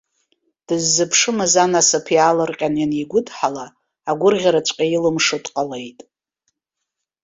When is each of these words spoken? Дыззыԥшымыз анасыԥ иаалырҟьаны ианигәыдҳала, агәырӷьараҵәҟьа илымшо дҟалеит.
Дыззыԥшымыз 0.67 1.53
анасыԥ 1.63 2.05
иаалырҟьаны 2.15 2.77
ианигәыдҳала, 2.81 3.65
агәырӷьараҵәҟьа 4.09 4.85
илымшо 4.95 5.37
дҟалеит. 5.43 5.99